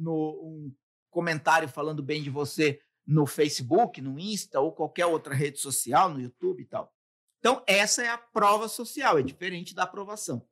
no 0.01 0.43
um 0.43 0.75
comentário 1.11 1.69
falando 1.69 2.03
bem 2.03 2.25
de 2.25 2.29
você 2.29 2.81
no 3.07 3.27
Facebook, 3.27 4.01
no 4.01 4.19
Insta 4.19 4.61
ou 4.61 4.73
qualquer 4.73 5.07
outra 5.07 5.35
rede 5.35 5.59
social, 5.59 6.11
no 6.11 6.21
YouTube 6.21 6.63
e 6.63 6.67
tal. 6.67 6.93
Então, 7.39 7.63
essa 7.67 8.03
é 8.03 8.09
a 8.09 8.19
prova 8.19 8.69
social, 8.69 9.19
é 9.19 9.23
diferente 9.23 9.75
da 9.75 9.85
aprovação. 9.85 10.47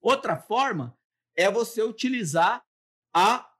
Outra 0.00 0.36
forma 0.36 0.96
é 1.34 1.50
você 1.50 1.82
utilizar 1.82 2.64
a 3.12 3.50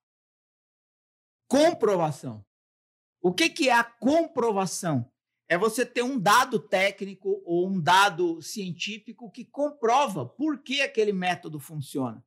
comprovação. 1.49 2.45
O 3.21 3.35
que, 3.35 3.49
que 3.51 3.69
é 3.69 3.73
a 3.73 3.83
comprovação? 3.83 5.11
É 5.49 5.57
você 5.57 5.85
ter 5.85 6.03
um 6.03 6.21
dado 6.21 6.61
técnico 6.61 7.43
ou 7.45 7.67
um 7.69 7.81
dado 7.81 8.41
científico 8.43 9.31
que 9.31 9.45
comprova 9.45 10.27
por 10.27 10.63
que 10.63 10.83
aquele 10.83 11.13
método 11.13 11.59
funciona. 11.59 12.25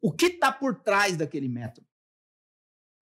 O 0.00 0.12
que 0.12 0.26
está 0.26 0.52
por 0.52 0.80
trás 0.80 1.16
daquele 1.16 1.48
método? 1.48 1.86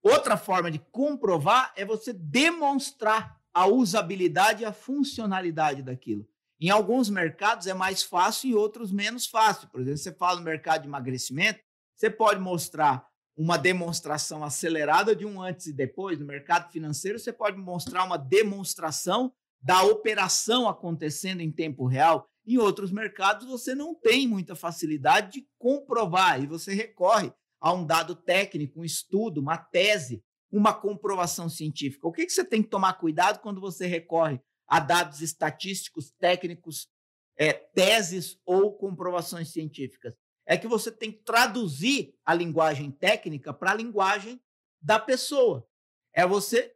Outra 0.09 0.37
forma 0.37 0.71
de 0.71 0.79
comprovar 0.79 1.73
é 1.75 1.85
você 1.85 2.13
demonstrar 2.13 3.41
a 3.53 3.67
usabilidade 3.67 4.63
e 4.63 4.65
a 4.65 4.73
funcionalidade 4.73 5.83
daquilo. 5.83 6.25
Em 6.61 6.71
alguns 6.71 7.11
mercados 7.11 7.67
é 7.67 7.75
mais 7.75 8.05
fácil, 8.05 8.49
em 8.51 8.55
outros 8.55 8.93
menos 8.93 9.27
fácil. 9.27 9.69
Por 9.69 9.81
exemplo, 9.81 9.99
você 9.99 10.13
fala 10.13 10.39
no 10.39 10.45
mercado 10.45 10.83
de 10.83 10.87
emagrecimento, 10.87 11.59
você 11.97 12.09
pode 12.09 12.39
mostrar 12.39 13.05
uma 13.37 13.57
demonstração 13.57 14.45
acelerada 14.45 15.15
de 15.15 15.27
um 15.27 15.43
antes 15.43 15.67
e 15.67 15.73
depois. 15.73 16.21
No 16.21 16.25
mercado 16.25 16.71
financeiro, 16.71 17.19
você 17.19 17.33
pode 17.33 17.59
mostrar 17.59 18.05
uma 18.05 18.17
demonstração 18.17 19.33
da 19.61 19.83
operação 19.83 20.69
acontecendo 20.69 21.41
em 21.41 21.51
tempo 21.51 21.85
real. 21.85 22.29
Em 22.47 22.59
outros 22.59 22.93
mercados, 22.93 23.45
você 23.49 23.75
não 23.75 23.93
tem 23.93 24.29
muita 24.29 24.55
facilidade 24.55 25.33
de 25.33 25.49
comprovar 25.59 26.41
e 26.41 26.47
você 26.47 26.73
recorre 26.73 27.33
a 27.67 27.73
um 27.73 27.85
dado 27.85 28.15
técnico, 28.15 28.81
um 28.81 28.85
estudo, 28.85 29.41
uma 29.41 29.59
tese, 29.59 30.23
uma 30.51 30.73
comprovação 30.73 31.49
científica. 31.49 32.07
O 32.07 32.13
que, 32.13 32.25
que 32.25 32.33
você 32.33 32.45
tem 32.45 32.63
que 32.63 32.69
tomar 32.69 32.95
cuidado 32.95 33.41
quando 33.41 33.61
você 33.61 33.87
recorre 33.87 34.41
a 34.69 34.79
dados 34.79 35.21
estatísticos, 35.21 36.13
técnicos, 36.13 36.89
é, 37.39 37.53
teses 37.53 38.39
ou 38.45 38.77
comprovações 38.77 39.53
científicas? 39.53 40.15
é 40.47 40.57
que 40.57 40.69
você 40.69 40.93
tem 40.93 41.11
que 41.11 41.25
traduzir 41.25 42.15
a 42.25 42.33
linguagem 42.33 42.91
técnica 42.91 43.53
para 43.53 43.73
a 43.73 43.75
linguagem 43.75 44.41
da 44.81 44.99
pessoa. 44.99 45.69
É 46.15 46.25
você 46.25 46.73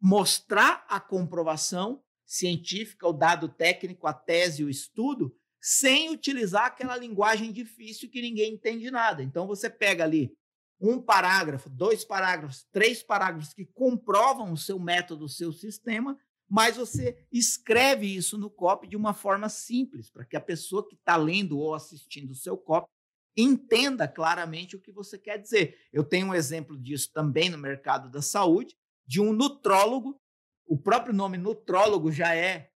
mostrar 0.00 0.86
a 0.88 1.00
comprovação 1.00 2.00
científica, 2.24 3.08
o 3.08 3.12
dado 3.12 3.48
técnico, 3.48 4.06
a 4.06 4.12
tese, 4.12 4.62
o 4.62 4.70
estudo, 4.70 5.36
sem 5.60 6.10
utilizar 6.10 6.66
aquela 6.66 6.96
linguagem 6.96 7.52
difícil 7.52 8.08
que 8.08 8.22
ninguém 8.22 8.54
entende 8.54 8.90
nada. 8.90 9.22
Então 9.22 9.46
você 9.46 9.68
pega 9.68 10.04
ali 10.04 10.32
um 10.80 11.00
parágrafo, 11.00 11.68
dois 11.68 12.04
parágrafos, 12.04 12.66
três 12.70 13.02
parágrafos 13.02 13.52
que 13.52 13.64
comprovam 13.64 14.52
o 14.52 14.56
seu 14.56 14.78
método, 14.78 15.24
o 15.24 15.28
seu 15.28 15.52
sistema, 15.52 16.16
mas 16.48 16.76
você 16.76 17.26
escreve 17.32 18.06
isso 18.06 18.38
no 18.38 18.48
copy 18.48 18.86
de 18.86 18.96
uma 18.96 19.12
forma 19.12 19.48
simples, 19.48 20.08
para 20.08 20.24
que 20.24 20.36
a 20.36 20.40
pessoa 20.40 20.86
que 20.86 20.94
está 20.94 21.16
lendo 21.16 21.58
ou 21.58 21.74
assistindo 21.74 22.30
o 22.30 22.36
seu 22.36 22.56
copy 22.56 22.88
entenda 23.36 24.08
claramente 24.08 24.74
o 24.74 24.80
que 24.80 24.90
você 24.90 25.18
quer 25.18 25.38
dizer. 25.38 25.78
Eu 25.92 26.02
tenho 26.02 26.28
um 26.28 26.34
exemplo 26.34 26.76
disso 26.76 27.10
também 27.12 27.50
no 27.50 27.58
mercado 27.58 28.10
da 28.10 28.22
saúde, 28.22 28.76
de 29.06 29.20
um 29.20 29.32
nutrólogo. 29.32 30.20
O 30.66 30.76
próprio 30.76 31.14
nome 31.14 31.36
nutrólogo 31.36 32.10
já 32.10 32.34
é, 32.34 32.70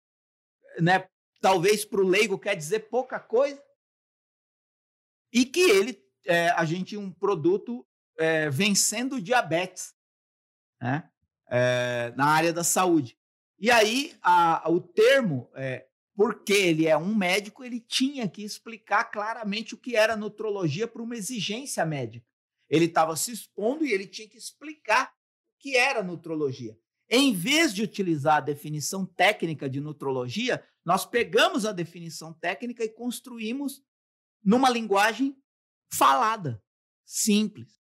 né, 0.80 1.08
talvez 1.40 1.86
para 1.86 2.02
o 2.02 2.08
leigo 2.08 2.38
quer 2.38 2.56
dizer 2.56 2.90
pouca 2.90 3.20
coisa. 3.20 3.64
E 5.32 5.46
que 5.46 5.62
ele, 5.62 6.02
é, 6.26 6.50
a 6.50 6.66
gente, 6.66 6.98
um 6.98 7.12
produto 7.12 7.86
é, 8.18 8.50
vencendo 8.50 9.22
diabetes 9.22 9.94
né, 10.82 11.10
é, 11.48 12.14
na 12.16 12.26
área 12.26 12.52
da 12.52 12.64
saúde. 12.64 13.18
E 13.60 13.70
aí, 13.70 14.16
a, 14.22 14.70
o 14.70 14.80
termo 14.80 15.50
é, 15.54 15.86
porque 16.16 16.52
ele 16.52 16.86
é 16.86 16.98
um 16.98 17.16
médico, 17.16 17.64
ele 17.64 17.80
tinha 17.80 18.28
que 18.28 18.44
explicar 18.44 19.06
claramente 19.06 19.74
o 19.74 19.78
que 19.78 19.96
era 19.96 20.18
nutrologia 20.18 20.86
para 20.86 21.02
uma 21.02 21.16
exigência 21.16 21.86
médica. 21.86 22.28
Ele 22.70 22.86
estava 22.86 23.16
se 23.16 23.32
expondo 23.32 23.86
e 23.86 23.94
ele 23.94 24.06
tinha 24.06 24.28
que 24.28 24.38
explicar 24.38 25.08
o 25.08 25.60
que 25.60 25.78
era 25.78 26.04
nutrologia. 26.04 26.78
Em 27.10 27.34
vez 27.34 27.74
de 27.74 27.82
utilizar 27.82 28.36
a 28.36 28.42
definição 28.42 29.06
técnica 29.06 29.70
de 29.70 29.80
nutrologia, 29.80 30.62
nós 30.90 31.06
pegamos 31.06 31.68
a 31.68 31.72
definição 31.72 32.34
técnica 32.34 32.84
e 32.84 32.90
construímos 32.90 33.86
numa 34.44 34.72
linguagem 34.72 35.40
falada, 35.94 36.64
simples, 37.06 37.80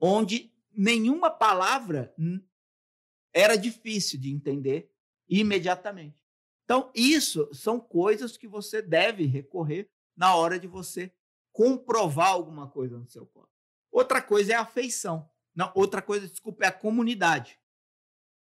onde 0.00 0.50
nenhuma 0.72 1.30
palavra 1.30 2.14
era 3.30 3.56
difícil 3.56 4.18
de 4.18 4.32
entender 4.32 4.90
imediatamente. 5.28 6.18
Então, 6.64 6.90
isso 6.94 7.46
são 7.52 7.78
coisas 7.78 8.38
que 8.38 8.48
você 8.48 8.80
deve 8.80 9.26
recorrer 9.26 9.90
na 10.16 10.34
hora 10.34 10.58
de 10.58 10.66
você 10.66 11.14
comprovar 11.52 12.28
alguma 12.28 12.70
coisa 12.70 12.96
no 12.96 13.06
seu 13.06 13.26
corpo. 13.26 13.52
Outra 13.92 14.22
coisa 14.22 14.54
é 14.54 14.56
a 14.56 14.62
afeição. 14.62 15.30
Não, 15.54 15.70
outra 15.74 16.00
coisa, 16.00 16.26
desculpa, 16.26 16.64
é 16.64 16.68
a 16.68 16.72
comunidade. 16.72 17.60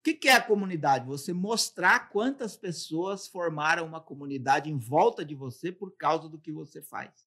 O 0.05 0.13
que 0.17 0.27
é 0.27 0.33
a 0.33 0.41
comunidade? 0.41 1.07
Você 1.07 1.33
mostrar 1.33 2.11
quantas 2.11 2.55
pessoas 2.55 3.27
formaram 3.27 3.87
uma 3.87 3.99
comunidade 3.99 4.69
em 4.69 4.77
volta 4.77 5.25
de 5.25 5.33
você 5.33 5.71
por 5.71 5.97
causa 5.97 6.29
do 6.29 6.39
que 6.39 6.51
você 6.51 6.79
faz. 6.79 7.27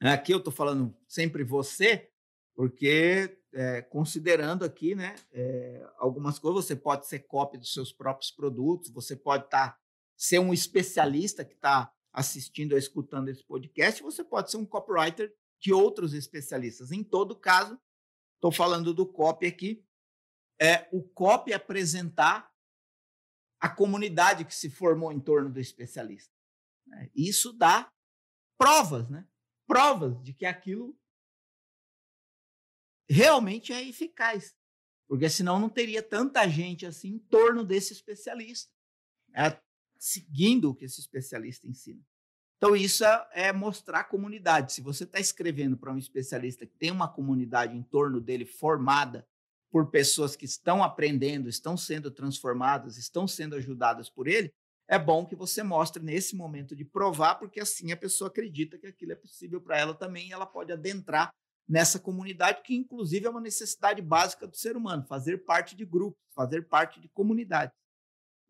Aqui 0.00 0.34
eu 0.34 0.38
estou 0.38 0.52
falando 0.52 0.92
sempre 1.06 1.44
você, 1.44 2.10
porque 2.56 3.38
é, 3.52 3.82
considerando 3.82 4.64
aqui, 4.64 4.96
né, 4.96 5.14
é, 5.30 5.88
algumas 5.98 6.40
coisas, 6.40 6.64
você 6.64 6.74
pode 6.74 7.06
ser 7.06 7.20
cópia 7.20 7.60
dos 7.60 7.72
seus 7.72 7.92
próprios 7.92 8.32
produtos, 8.32 8.90
você 8.90 9.14
pode 9.14 9.48
tá, 9.48 9.78
ser 10.16 10.40
um 10.40 10.52
especialista 10.52 11.44
que 11.44 11.54
está 11.54 11.94
assistindo 12.12 12.72
ou 12.72 12.78
escutando 12.78 13.28
esse 13.28 13.44
podcast, 13.44 14.02
você 14.02 14.24
pode 14.24 14.50
ser 14.50 14.56
um 14.56 14.66
copywriter 14.66 15.32
de 15.60 15.72
outros 15.72 16.14
especialistas. 16.14 16.90
Em 16.90 17.04
todo 17.04 17.36
caso, 17.36 17.78
estou 18.34 18.50
falando 18.50 18.92
do 18.92 19.06
copy 19.06 19.46
aqui, 19.46 19.84
é 20.60 20.88
o 20.92 21.02
copy 21.02 21.52
apresentar 21.52 22.52
a 23.60 23.68
comunidade 23.68 24.44
que 24.44 24.54
se 24.54 24.68
formou 24.68 25.12
em 25.12 25.20
torno 25.20 25.50
do 25.50 25.60
especialista. 25.60 26.32
Né. 26.86 27.10
Isso 27.14 27.52
dá 27.52 27.92
provas, 28.58 29.08
né? 29.08 29.26
Provas 29.66 30.20
de 30.22 30.32
que 30.32 30.44
aquilo 30.44 30.98
realmente 33.08 33.72
é 33.72 33.82
eficaz. 33.82 34.54
Porque 35.06 35.28
senão 35.28 35.60
não 35.60 35.68
teria 35.68 36.02
tanta 36.02 36.48
gente 36.48 36.86
assim 36.86 37.10
em 37.10 37.18
torno 37.18 37.64
desse 37.64 37.92
especialista, 37.92 38.72
é, 39.34 39.60
seguindo 39.98 40.70
o 40.70 40.74
que 40.74 40.86
esse 40.86 41.00
especialista 41.00 41.66
ensina. 41.66 42.02
Então, 42.56 42.76
isso 42.76 43.04
é 43.32 43.52
mostrar 43.52 44.00
a 44.00 44.04
comunidade. 44.04 44.72
Se 44.72 44.80
você 44.80 45.02
está 45.04 45.18
escrevendo 45.18 45.76
para 45.76 45.92
um 45.92 45.98
especialista 45.98 46.64
que 46.64 46.76
tem 46.76 46.90
uma 46.92 47.12
comunidade 47.12 47.76
em 47.76 47.82
torno 47.82 48.20
dele 48.20 48.44
formada 48.44 49.28
por 49.72 49.90
pessoas 49.90 50.36
que 50.36 50.44
estão 50.44 50.84
aprendendo, 50.84 51.48
estão 51.48 51.78
sendo 51.78 52.10
transformadas, 52.10 52.98
estão 52.98 53.26
sendo 53.26 53.56
ajudadas 53.56 54.10
por 54.10 54.28
ele, 54.28 54.52
é 54.86 54.98
bom 54.98 55.24
que 55.24 55.34
você 55.34 55.62
mostre 55.62 56.02
nesse 56.02 56.36
momento 56.36 56.76
de 56.76 56.84
provar, 56.84 57.36
porque 57.36 57.58
assim 57.58 57.90
a 57.90 57.96
pessoa 57.96 58.28
acredita 58.28 58.76
que 58.76 58.86
aquilo 58.86 59.12
é 59.12 59.16
possível 59.16 59.58
para 59.62 59.78
ela 59.78 59.94
também 59.94 60.28
e 60.28 60.32
ela 60.32 60.44
pode 60.44 60.70
adentrar 60.70 61.32
nessa 61.66 61.98
comunidade, 61.98 62.62
que 62.62 62.74
inclusive 62.74 63.24
é 63.24 63.30
uma 63.30 63.40
necessidade 63.40 64.02
básica 64.02 64.46
do 64.46 64.54
ser 64.54 64.76
humano, 64.76 65.06
fazer 65.06 65.38
parte 65.38 65.74
de 65.74 65.86
grupos, 65.86 66.20
fazer 66.34 66.68
parte 66.68 67.00
de 67.00 67.08
comunidades. 67.08 67.74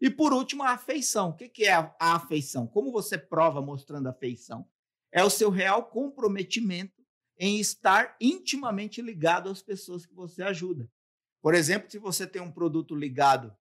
E 0.00 0.11
por 0.11 0.33
último, 0.33 0.64
a 0.64 0.71
afeição. 0.71 1.29
O 1.29 1.37
que 1.37 1.64
é 1.64 1.75
a 1.75 1.95
afeição? 2.00 2.67
Como 2.67 2.91
você 2.91 3.17
prova 3.17 3.62
mostrando 3.62 4.09
afeição? 4.09 4.69
É 5.12 5.23
o 5.23 5.31
seu 5.31 5.49
real 5.49 5.85
comprometimento 5.85 7.00
em 7.38 7.61
estar 7.61 8.17
intimamente 8.21 9.00
ligado 9.00 9.49
às 9.49 9.62
pessoas 9.62 10.05
que 10.05 10.12
você 10.12 10.43
ajuda. 10.43 10.91
Por 11.43 11.55
exemplo, 11.55 11.91
se 11.91 11.99
você 11.99 12.27
tem 12.27 12.41
um 12.41 12.53
produto 12.53 12.95
ligado 12.95 13.55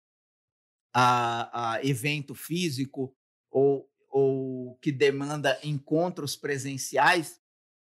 a, 0.95 1.73
a 1.73 1.85
evento 1.85 2.35
físico 2.35 3.17
ou 3.51 3.91
ou 4.11 4.77
que 4.83 4.91
demanda 4.91 5.59
encontros 5.63 6.35
presenciais, 6.37 7.41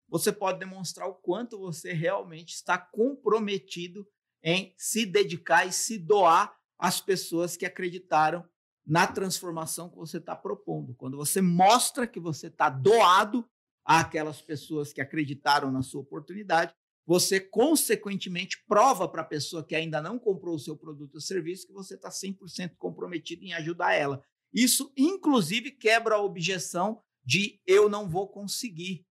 você 0.06 0.30
pode 0.30 0.58
demonstrar 0.58 1.08
o 1.08 1.14
quanto 1.14 1.58
você 1.58 1.92
realmente 1.92 2.54
está 2.54 2.76
comprometido 2.76 4.06
em 4.42 4.74
se 4.76 5.06
dedicar 5.06 5.66
e 5.66 5.72
se 5.72 5.98
doar 5.98 6.54
às 6.78 7.00
pessoas 7.00 7.56
que 7.56 7.64
acreditaram 7.64 8.46
na 8.86 9.06
transformação 9.06 9.88
que 9.88 9.96
você 9.96 10.18
está 10.18 10.34
propondo. 10.34 10.94
Quando 10.94 11.16
você 11.16 11.40
mostra 11.40 12.06
que 12.06 12.18
você 12.18 12.48
está 12.48 12.68
doado 12.68 13.48
àquelas 13.84 14.42
pessoas 14.42 14.92
que 14.92 15.00
acreditaram 15.00 15.70
na 15.70 15.82
sua 15.82 16.00
oportunidade, 16.00 16.74
você, 17.06 17.40
consequentemente, 17.40 18.62
prova 18.68 19.08
para 19.08 19.22
a 19.22 19.26
pessoa 19.26 19.64
que 19.64 19.74
ainda 19.74 20.00
não 20.00 20.18
comprou 20.18 20.54
o 20.54 20.58
seu 20.58 20.76
produto 20.76 21.16
ou 21.16 21.20
serviço 21.20 21.66
que 21.66 21.72
você 21.72 21.94
está 21.94 22.08
100% 22.08 22.76
comprometido 22.78 23.44
em 23.44 23.52
ajudar 23.54 23.94
ela. 23.94 24.22
Isso, 24.52 24.92
inclusive, 24.96 25.70
quebra 25.70 26.16
a 26.16 26.22
objeção 26.22 27.02
de 27.24 27.60
eu 27.66 27.88
não 27.88 28.08
vou 28.08 28.28
conseguir. 28.28 29.04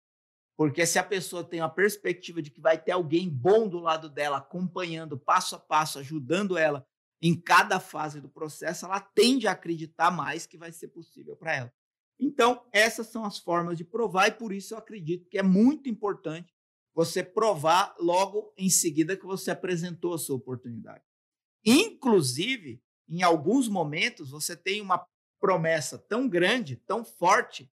Porque 0.57 0.85
se 0.85 0.99
a 0.99 1.03
pessoa 1.03 1.43
tem 1.43 1.61
a 1.61 1.69
perspectiva 1.69 2.41
de 2.41 2.51
que 2.51 2.59
vai 2.59 2.77
ter 2.81 2.91
alguém 2.91 3.29
bom 3.29 3.67
do 3.67 3.79
lado 3.79 4.09
dela, 4.09 4.37
acompanhando 4.37 5.17
passo 5.17 5.55
a 5.55 5.59
passo, 5.59 5.99
ajudando 5.99 6.57
ela 6.57 6.85
em 7.21 7.39
cada 7.39 7.79
fase 7.79 8.19
do 8.19 8.29
processo, 8.29 8.85
ela 8.85 8.99
tende 8.99 9.47
a 9.47 9.51
acreditar 9.51 10.11
mais 10.11 10.45
que 10.45 10.57
vai 10.57 10.71
ser 10.71 10.89
possível 10.89 11.35
para 11.35 11.55
ela. 11.55 11.73
Então, 12.19 12.65
essas 12.73 13.07
são 13.07 13.23
as 13.23 13.37
formas 13.37 13.77
de 13.77 13.85
provar, 13.85 14.27
e 14.27 14.31
por 14.31 14.51
isso 14.51 14.73
eu 14.73 14.77
acredito 14.77 15.29
que 15.29 15.37
é 15.37 15.43
muito 15.43 15.89
importante 15.89 16.53
você 16.93 17.23
provar 17.23 17.95
logo 17.99 18.53
em 18.57 18.69
seguida 18.69 19.15
que 19.15 19.25
você 19.25 19.51
apresentou 19.51 20.13
a 20.13 20.17
sua 20.17 20.35
oportunidade. 20.35 21.03
Inclusive, 21.65 22.81
em 23.07 23.23
alguns 23.23 23.67
momentos, 23.67 24.31
você 24.31 24.55
tem 24.55 24.81
uma 24.81 25.05
promessa 25.39 25.97
tão 25.97 26.27
grande, 26.27 26.75
tão 26.75 27.03
forte, 27.03 27.71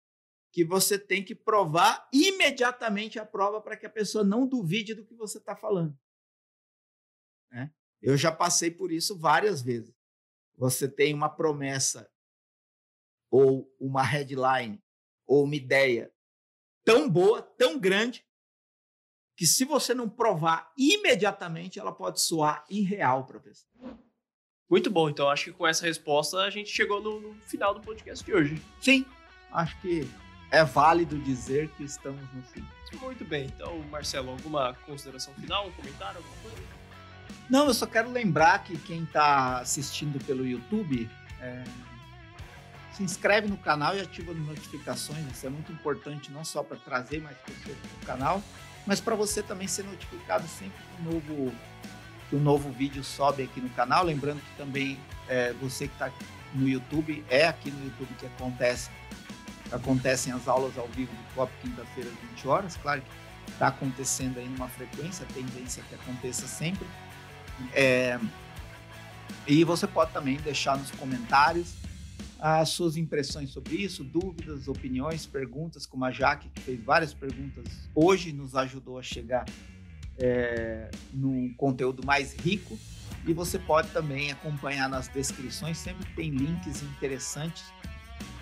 que 0.56 0.64
você 0.64 0.98
tem 0.98 1.22
que 1.22 1.34
provar 1.34 2.08
imediatamente 2.10 3.18
a 3.18 3.26
prova 3.26 3.60
para 3.60 3.76
que 3.76 3.84
a 3.84 3.90
pessoa 3.90 4.24
não 4.24 4.46
duvide 4.46 4.94
do 4.94 5.04
que 5.04 5.14
você 5.14 5.36
está 5.36 5.54
falando. 5.54 5.94
Né? 7.50 7.70
Eu 8.00 8.16
já 8.16 8.32
passei 8.32 8.70
por 8.70 8.90
isso 8.90 9.18
várias 9.18 9.60
vezes. 9.60 9.94
Você 10.56 10.88
tem 10.88 11.12
uma 11.12 11.28
promessa, 11.28 12.10
ou 13.30 13.70
uma 13.78 14.02
headline, 14.02 14.82
ou 15.26 15.44
uma 15.44 15.54
ideia 15.54 16.10
tão 16.82 17.10
boa, 17.10 17.42
tão 17.42 17.78
grande, 17.78 18.26
que 19.36 19.46
se 19.46 19.64
você 19.64 19.92
não 19.92 20.08
provar 20.08 20.72
imediatamente, 20.76 21.78
ela 21.78 21.92
pode 21.92 22.20
soar 22.20 22.64
irreal 22.70 23.24
para 23.24 23.36
a 23.36 23.40
pessoa. 23.40 23.98
Muito 24.68 24.90
bom, 24.90 25.08
então 25.08 25.28
acho 25.28 25.44
que 25.44 25.52
com 25.52 25.66
essa 25.66 25.84
resposta 25.84 26.38
a 26.38 26.50
gente 26.50 26.70
chegou 26.70 27.00
no, 27.00 27.20
no, 27.20 27.34
final 27.42 27.74
do 27.74 27.80
podcast 27.80 28.24
de 28.24 28.34
hoje. 28.34 28.60
Sim, 28.80 29.04
acho 29.52 29.80
que 29.80 30.08
é 30.50 30.64
válido 30.64 31.18
dizer 31.18 31.68
que 31.76 31.84
estamos 31.84 32.20
no 32.32 32.42
fim. 32.42 32.64
Muito 33.00 33.24
bem, 33.24 33.46
então 33.46 33.78
Marcelo, 33.90 34.30
alguma 34.30 34.74
consideração 34.86 35.34
final, 35.34 35.68
um 35.68 35.72
comentário, 35.72 36.16
alguma 36.16 36.36
coisa? 36.42 36.56
Não, 37.48 37.66
eu 37.66 37.74
só 37.74 37.86
quero 37.86 38.10
lembrar 38.10 38.64
que 38.64 38.76
quem 38.78 39.04
está 39.04 39.58
assistindo 39.58 40.18
pelo 40.24 40.44
YouTube 40.44 41.08
é, 41.40 41.62
se 42.92 43.02
inscreve 43.02 43.46
no 43.46 43.56
canal 43.56 43.94
e 43.96 44.00
ativa 44.00 44.32
as 44.32 44.38
notificações. 44.38 45.24
Isso 45.30 45.46
é 45.46 45.50
muito 45.50 45.70
importante, 45.70 46.32
não 46.32 46.44
só 46.44 46.62
para 46.62 46.76
trazer 46.78 47.20
mais 47.20 47.36
pessoas 47.38 47.76
para 47.76 48.02
o 48.02 48.06
canal, 48.06 48.42
mas 48.86 49.00
para 49.00 49.14
você 49.14 49.42
também 49.42 49.66
ser 49.66 49.84
notificado 49.84 50.46
sempre 50.46 50.78
que 50.78 51.02
um 51.02 51.12
novo, 51.12 51.54
que 52.30 52.36
um 52.36 52.40
novo 52.40 52.70
vídeo 52.70 53.02
sobe 53.02 53.42
aqui 53.42 53.60
no 53.60 53.68
canal. 53.70 54.04
Lembrando 54.04 54.40
que 54.40 54.56
também 54.56 54.98
é, 55.28 55.52
você 55.54 55.88
que 55.88 55.94
está 55.94 56.10
no 56.54 56.68
YouTube, 56.68 57.24
é 57.28 57.46
aqui 57.46 57.70
no 57.70 57.84
YouTube 57.84 58.14
que 58.18 58.26
acontece 58.26 58.90
acontecem 59.72 60.32
as 60.32 60.46
aulas 60.46 60.78
ao 60.78 60.86
vivo 60.88 61.12
do 61.12 61.34
COP 61.34 61.52
quinta-feira 61.60 62.08
às 62.08 62.30
20 62.30 62.48
horas. 62.48 62.76
Claro 62.76 63.02
que 63.02 63.52
está 63.52 63.68
acontecendo 63.68 64.38
aí 64.38 64.48
numa 64.48 64.68
frequência, 64.68 65.26
a 65.28 65.32
tendência 65.32 65.80
é 65.80 65.84
que 65.88 65.94
aconteça 65.96 66.46
sempre. 66.46 66.86
É, 67.72 68.18
e 69.46 69.64
você 69.64 69.86
pode 69.86 70.12
também 70.12 70.36
deixar 70.36 70.76
nos 70.76 70.90
comentários 70.92 71.74
as 72.38 72.70
suas 72.70 72.96
impressões 72.96 73.50
sobre 73.50 73.76
isso, 73.76 74.04
dúvidas, 74.04 74.68
opiniões, 74.68 75.24
perguntas, 75.26 75.86
como 75.86 76.04
a 76.04 76.10
Jaque, 76.10 76.48
que 76.50 76.60
fez 76.60 76.82
várias 76.82 77.14
perguntas 77.14 77.64
hoje, 77.94 78.32
nos 78.32 78.54
ajudou 78.54 78.98
a 78.98 79.02
chegar 79.02 79.44
é, 80.18 80.90
num 81.12 81.52
conteúdo 81.54 82.04
mais 82.04 82.34
rico. 82.34 82.78
E 83.26 83.32
você 83.32 83.58
pode 83.58 83.88
também 83.90 84.30
acompanhar 84.30 84.88
nas 84.88 85.08
descrições, 85.08 85.78
sempre 85.78 86.06
tem 86.14 86.30
links 86.30 86.82
interessantes 86.82 87.64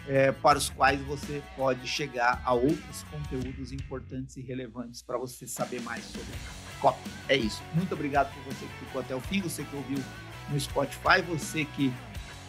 é, 0.07 0.31
para 0.33 0.59
os 0.59 0.69
quais 0.69 1.01
você 1.03 1.43
pode 1.57 1.87
chegar 1.87 2.43
a 2.45 2.53
outros 2.53 3.03
conteúdos 3.05 3.73
importantes 3.73 4.37
e 4.37 4.43
relevantes 4.43 5.01
para 5.01 5.17
você 5.17 5.47
saber 5.47 5.81
mais 5.81 6.05
sobre 6.05 6.35
a 6.35 6.81
COP. 6.81 6.99
É 7.29 7.37
isso. 7.37 7.63
Muito 7.75 7.95
obrigado 7.95 8.33
por 8.35 8.53
você 8.53 8.67
que 8.67 8.85
ficou 8.85 9.01
até 9.01 9.15
o 9.15 9.21
fim, 9.21 9.41
você 9.41 9.65
que 9.65 9.75
ouviu 9.75 9.99
no 10.51 10.61
Spotify, 10.61 11.23
você 11.27 11.65
que 11.65 11.91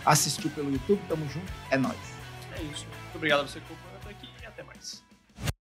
assistiu 0.06 0.50
pelo 0.52 0.72
YouTube. 0.72 1.02
Tamo 1.08 1.28
junto. 1.30 1.52
É 1.72 1.78
nóis. 1.78 1.98
É 2.58 2.62
isso. 2.64 2.86
Muito 2.86 3.16
obrigado 3.16 3.42
a 3.42 3.48
você 3.48 3.60
que. 3.60 3.85